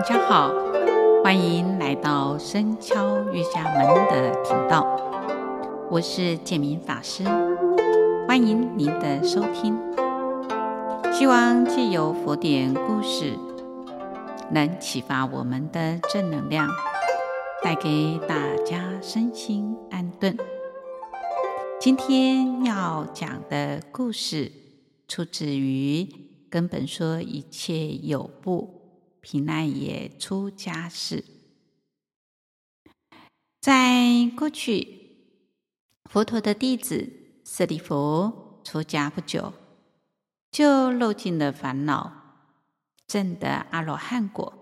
[0.00, 0.50] 大家好，
[1.22, 4.82] 欢迎来到深敲月下门的频道，
[5.90, 7.22] 我是建明法师，
[8.26, 9.78] 欢迎您的收听。
[11.12, 13.34] 希望借由佛典故事，
[14.50, 16.66] 能启发我们的正能量，
[17.62, 20.34] 带给大家身心安顿。
[21.78, 24.50] 今天要讲的故事，
[25.06, 26.04] 出自于
[26.48, 28.76] 《根本说一切有部》。
[29.22, 31.24] 毘奈耶出家事，
[33.60, 35.16] 在过去，
[36.04, 37.12] 佛陀的弟子
[37.44, 39.52] 舍利弗出家不久，
[40.50, 42.46] 就漏尽了烦恼，
[43.06, 44.56] 证得阿罗汉果。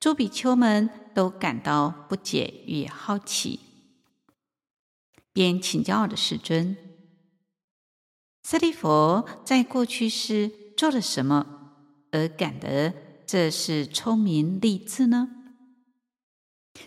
[0.00, 3.60] 诸比丘们都感到不解与好奇，
[5.32, 6.76] 便请教了世尊：
[8.44, 11.57] 舍利弗在过去世做了什么？
[12.10, 12.92] 而感得
[13.26, 15.28] 这是聪明利智呢？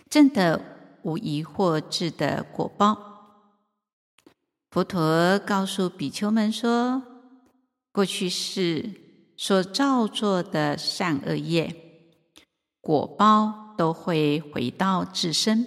[0.08, 3.10] 真的无疑惑智的果报。
[4.70, 7.02] 佛陀告诉比丘们说：
[7.92, 8.90] 过去世
[9.36, 11.74] 所造作的善恶业，
[12.80, 15.66] 果报都会回到自身。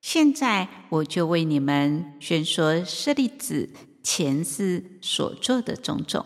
[0.00, 3.70] 现在我就为你们宣说舍利子
[4.02, 6.24] 前世所做的种种。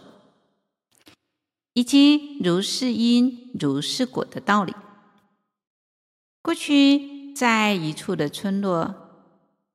[1.75, 4.75] 以及如是因如是果的道理。
[6.42, 8.95] 过去在一处的村落，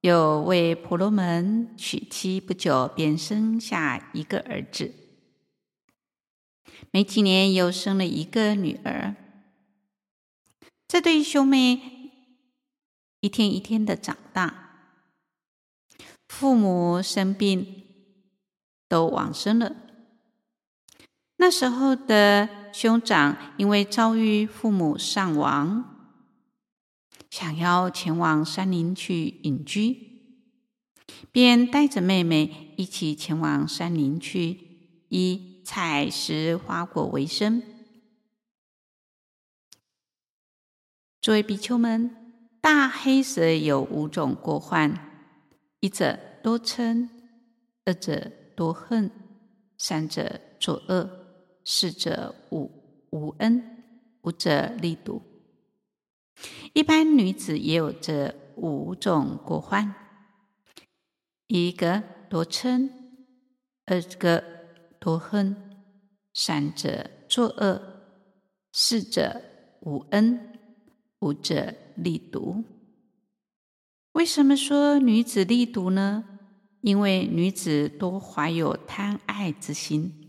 [0.02, 4.94] 有位婆罗门娶妻不久，便生下一个儿子。
[6.92, 9.16] 没几年，又生了一个女儿。
[10.88, 11.82] 这对兄妹
[13.22, 15.00] 一天一天的长大，
[16.28, 17.86] 父母生病，
[18.88, 19.87] 都往生了。
[21.40, 26.12] 那时候的兄长因为遭遇父母丧亡，
[27.30, 29.96] 想要前往山林去隐居，
[31.32, 37.62] 便带着妹妹一起前往山林去，以采食花果为生。
[41.22, 45.22] 诸位比丘们，大黑蛇有五种过患：
[45.82, 47.10] 一者多嗔，
[47.86, 49.12] 二者多恨，
[49.78, 51.27] 三者作恶。
[51.70, 52.72] 逝者无
[53.10, 53.62] 无恩，
[54.22, 55.22] 五者利毒。
[56.72, 59.94] 一般女子也有这五种过患：
[61.48, 62.90] 一个多嗔，
[63.86, 64.42] 二个
[64.98, 65.58] 多恨，
[66.34, 67.82] 三者作恶，
[68.72, 69.42] 四者
[69.82, 70.58] 无恩，
[71.20, 72.64] 五者利毒。
[74.14, 76.24] 为什么说女子利毒呢？
[76.80, 80.27] 因为女子多怀有贪爱之心。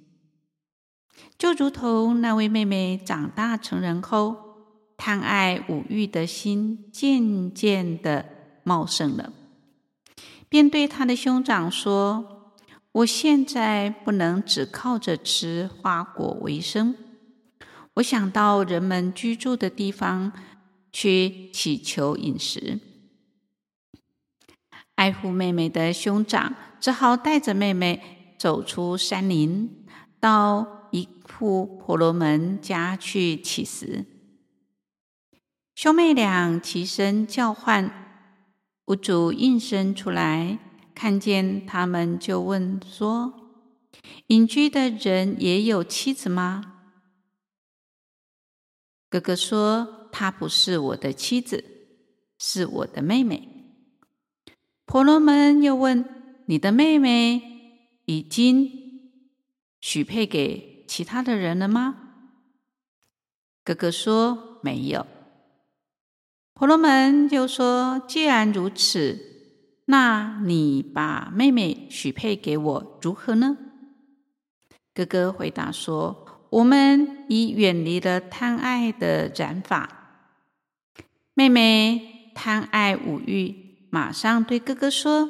[1.37, 4.37] 就如同那位妹妹长大成人后，
[4.97, 8.27] 贪爱五欲的心渐渐的
[8.65, 9.33] 茂盛了，
[10.49, 12.53] 便对他的兄长说
[12.91, 16.97] ：“我现在不能只靠着吃花果为生，
[17.95, 20.33] 我想到人们居住的地方
[20.91, 22.81] 去乞求饮食。”
[24.97, 29.87] 爱护妹妹的兄长只好带着妹妹走出山林，
[30.19, 34.05] 到一户婆罗门家去乞食，
[35.75, 37.91] 兄妹俩齐声叫唤，
[38.87, 40.59] 屋主应声出来，
[40.95, 43.33] 看见他们就问说
[44.29, 46.81] ：“隐居的人也有妻子吗？”
[49.11, 51.65] 哥哥说：“她不是我的妻子，
[52.39, 53.49] 是我的妹妹。”
[54.85, 56.05] 婆罗门又问
[56.47, 57.43] ：“你的妹妹
[58.07, 58.71] 已经
[59.81, 61.97] 许配给？”其他的人了吗？
[63.63, 65.07] 哥哥说没有。
[66.55, 69.17] 婆罗门就说：“既然如此，
[69.85, 73.57] 那你把妹妹许配给我如何呢？”
[74.93, 80.25] 哥哥回答说：“我们已远离了贪爱的染法。”
[81.35, 85.29] 妹妹贪爱五欲，马上对哥哥说：“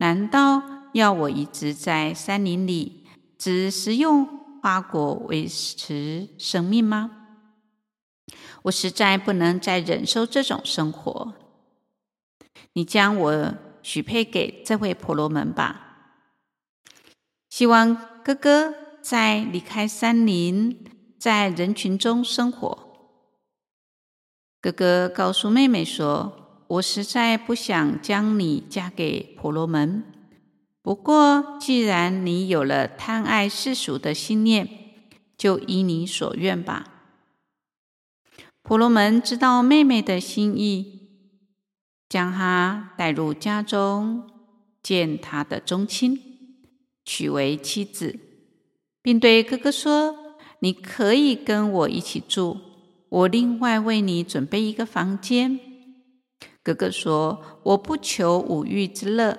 [0.00, 3.06] 难道要我一直在山林里
[3.38, 4.28] 只食用？”
[4.66, 7.12] 花果维持生命吗？
[8.62, 11.34] 我实在不能再忍受这种生活。
[12.72, 16.16] 你将我许配给这位婆罗门吧。
[17.48, 20.84] 希望哥哥在离开山林，
[21.16, 22.76] 在人群中生活。
[24.60, 30.02] 哥哥告诉妹妹说：“我实在不想将你嫁给婆罗门。”
[30.86, 34.68] 不过，既然你有了贪爱世俗的心念，
[35.36, 36.86] 就依你所愿吧。
[38.62, 41.08] 婆罗门知道妹妹的心意，
[42.08, 44.30] 将她带入家中，
[44.80, 46.20] 见她的宗亲，
[47.04, 48.20] 娶为妻子，
[49.02, 52.58] 并对哥哥说：“你可以跟我一起住，
[53.08, 55.58] 我另外为你准备一个房间。”
[56.62, 59.36] 哥哥说：“我不求五欲之乐，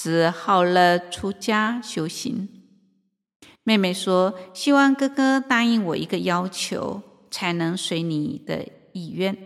[0.00, 2.48] 只好了出家修行。”
[3.64, 9.36] 妹妹说：“希望哥哥答应我一个要求。”才能随你的意愿。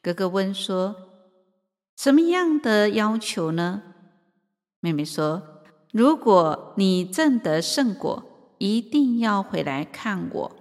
[0.00, 0.96] 哥哥问说
[2.00, 3.82] ：“什么样的要求呢？”
[4.80, 5.62] 妹妹说
[5.92, 10.56] ：“如果你证得圣果，一定要回来看我。”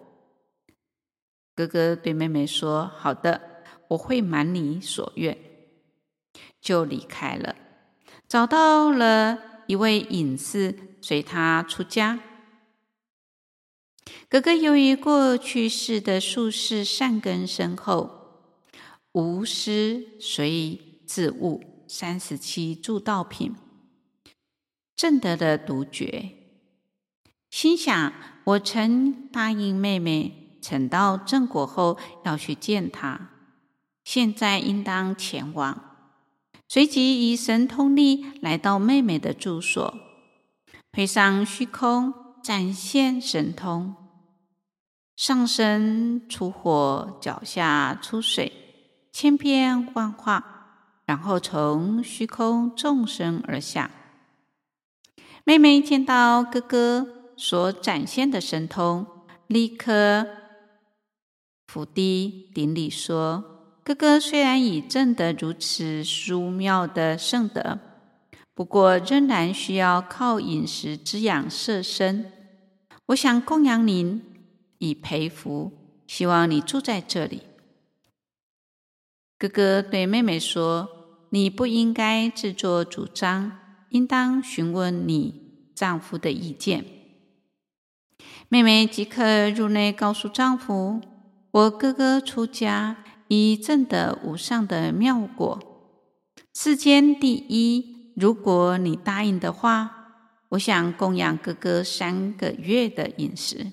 [1.56, 5.38] 哥哥对妹妹说：“好的，我会满你所愿。”
[6.60, 7.56] 就离开了，
[8.28, 9.38] 找到了
[9.68, 12.20] 一位隐士，随他出家。
[14.30, 18.44] 哥哥由于过去世的术士善根深厚，
[19.14, 23.56] 无师随自悟三十七助道品，
[24.96, 26.32] 正得的独觉，
[27.50, 28.14] 心想：
[28.44, 33.30] 我曾答应妹妹，成到正果后要去见她，
[34.04, 35.87] 现在应当前往。
[36.68, 39.94] 随即以神通力来到妹妹的住所，
[40.92, 43.96] 飞上虚空，展现神通。
[45.16, 48.52] 上身出火，脚下出水，
[49.12, 50.44] 千变万化，
[51.06, 53.90] 然后从虚空纵身而下。
[55.44, 59.08] 妹妹见到哥哥所展现的神通，
[59.48, 60.28] 立刻
[61.66, 63.57] 伏地顶礼说
[63.88, 67.80] ：“哥哥虽然已证得如此殊妙的圣德，
[68.54, 72.30] 不过仍然需要靠饮食滋养色身。
[73.06, 74.22] 我想供养您。”
[74.80, 75.72] 以培福，
[76.06, 77.44] 希望你住在这里。
[79.40, 80.90] 哥哥对妹妹说
[81.32, 83.58] ：“你不应该自作主张，
[83.92, 86.84] 应当询问你丈夫的意见。”
[88.50, 91.00] 妹妹即刻入内告诉丈夫
[91.52, 92.98] ：“我哥哥出家，
[93.28, 95.60] 以证得无上的妙果，
[96.54, 98.14] 世间第一。
[98.16, 99.92] 如果你答应的话，
[100.50, 103.72] 我想供养哥哥三个月的饮食。”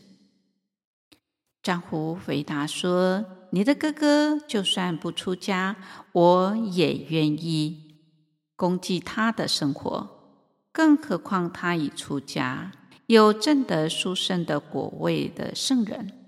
[1.62, 5.76] 丈夫回答说：“你的哥哥就算不出家，
[6.12, 8.02] 我也愿意
[8.54, 10.10] 供给他的生活。
[10.70, 12.72] 更何况他已出家，
[13.06, 16.23] 有证得殊胜的果位的圣人，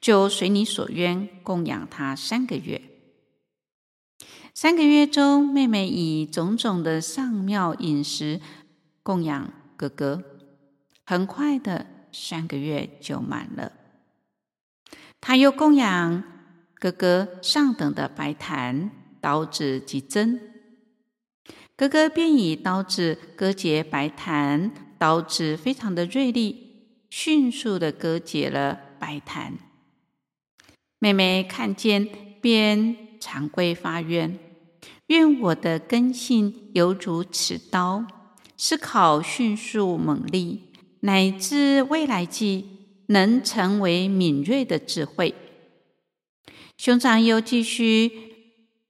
[0.00, 2.80] 就随你所愿供养他三个月。
[4.54, 8.40] 三个月中，妹妹以种种的上妙饮食
[9.02, 10.22] 供养哥哥，
[11.04, 13.72] 很快的三个月就满了。”
[15.20, 16.22] 他又供养
[16.74, 20.40] 哥哥上等的白檀、刀子及针，
[21.76, 29.54] 哥哥便以刀子割截白檀，刀子非常的锐利，迅速的割截了白檀。
[30.98, 32.06] 妹妹看见，
[32.42, 34.38] 便常规发愿：
[35.06, 38.04] 愿我的根性犹如此刀，
[38.58, 42.74] 思考迅速猛利，乃至未来际。
[43.10, 45.34] 能成为敏锐的智慧。
[46.76, 48.12] 兄长又继续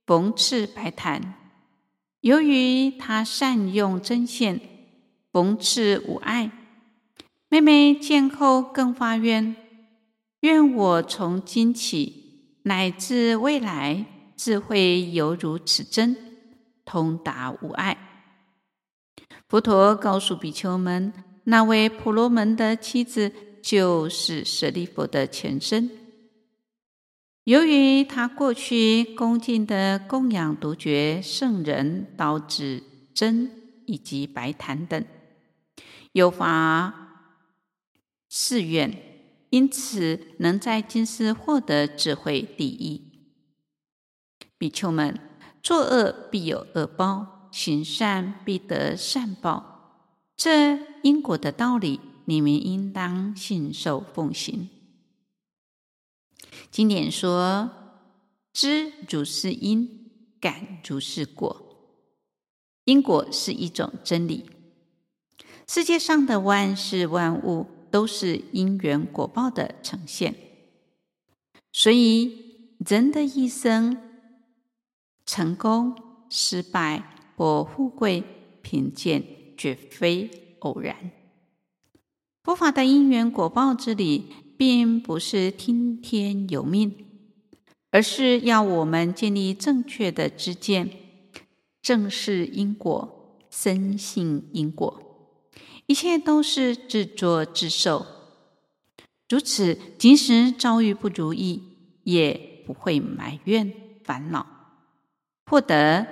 [0.04, 1.35] 缝刺白檀，
[2.23, 4.61] 由于他善用针线，
[5.31, 6.50] 缝刺无碍。
[7.49, 9.54] 妹妹见后更发愿：
[10.40, 14.04] 愿我从今起乃至未来，
[14.37, 16.16] 智慧犹如此真，
[16.85, 17.97] 通达无碍。
[19.49, 21.12] 佛陀告诉比丘们，
[21.45, 23.33] 那位婆罗门的妻子。
[23.61, 25.90] 就是舍利弗的前身。
[27.45, 33.50] 由于他过去恭敬的供养独觉圣人刀子、真
[33.85, 35.04] 以及白檀等，
[36.12, 36.95] 有法
[38.30, 39.08] 誓愿，
[39.50, 43.02] 因此能在今世获得智慧第一。
[44.57, 45.19] 比丘们，
[45.62, 52.00] 作恶必有恶报，行善必得善报，这因果的道理。
[52.26, 54.69] 你们应当信受奉行。
[56.71, 57.71] 经典说
[58.52, 61.64] ：“知如是因，感如是果。
[62.85, 64.50] 因果是一种真理。
[65.67, 70.35] 世界上的万事万物都是因缘果报的呈现。
[71.73, 73.97] 所以，人的一生
[75.26, 75.95] 成功、
[76.28, 77.02] 失败
[77.37, 78.23] 或富贵、
[78.62, 79.23] 贫贱，
[79.57, 80.30] 绝非
[80.61, 81.11] 偶然。”
[82.42, 84.25] 佛法的因缘果报之理，
[84.57, 86.95] 并不是听天由命，
[87.90, 90.90] 而是要我们建立正确的知见，
[91.83, 95.08] 正视因果，深信因果。
[95.88, 98.04] 一切都是自作自受，
[99.26, 101.62] 如此，即使遭遇不如意，
[102.04, 103.73] 也不会埋怨
[104.04, 104.47] 烦恼，
[105.47, 106.07] 获得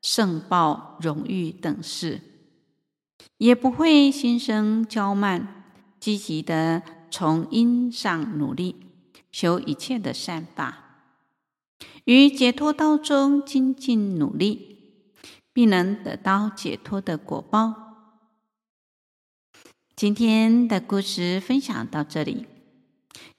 [0.00, 2.22] 胜报、荣誉等事，
[3.36, 5.66] 也不会心生骄慢，
[6.00, 8.86] 积极地从因上努力，
[9.30, 11.02] 修一切的善法，
[12.04, 14.78] 于解脱道中精进努力，
[15.52, 17.83] 必能得到解脱的果报。
[20.04, 22.44] 今天的故事分享到这里，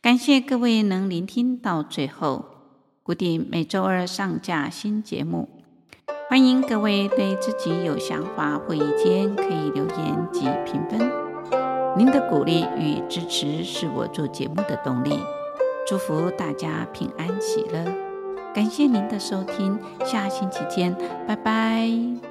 [0.02, 2.44] 感谢各位能聆听到最后。
[3.04, 5.48] 固定每周二上架新节目，
[6.28, 11.08] 欢迎各位对自己有想法或意见可以留言及评分。
[11.96, 15.20] 您的鼓励与支持是我做节目的动力。
[15.88, 17.86] 祝福大家平安喜乐，
[18.56, 22.25] 感谢您的收听，下星期见，拜拜。